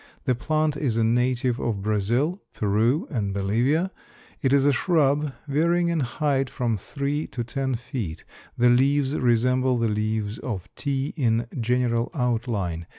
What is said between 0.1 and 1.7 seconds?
The plant is a native